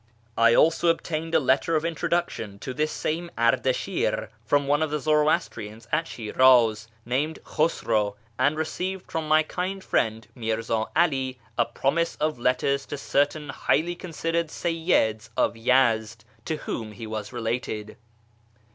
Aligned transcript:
I 0.35 0.55
also 0.55 0.87
obtained 0.87 1.35
a 1.35 1.39
letter 1.39 1.75
of 1.75 1.85
introduction 1.85 2.57
to 2.57 2.73
this 2.73 2.91
same 2.91 3.29
Ardashir 3.37 4.29
from 4.43 4.65
one 4.65 4.81
of 4.81 4.89
the 4.89 4.99
Zoroastrians 4.99 5.87
at 5.91 6.05
Shiniz, 6.07 6.87
named 7.05 7.37
Khusraw, 7.45 8.15
and 8.39 8.57
received 8.57 9.11
from 9.11 9.27
my 9.27 9.43
kind 9.43 9.83
friend 9.83 10.25
Mirza 10.33 10.85
'Ali 10.95 11.37
a 11.55 11.65
promise 11.65 12.15
of 12.15 12.39
letters 12.39 12.87
to 12.87 12.97
certain 12.97 13.49
highly 13.49 13.93
considered 13.93 14.47
Seyyids 14.47 15.29
of 15.37 15.53
Yezd 15.53 16.25
to 16.45 16.57
whom 16.57 16.93
he 16.93 17.05
was 17.05 17.31
related. 17.31 17.95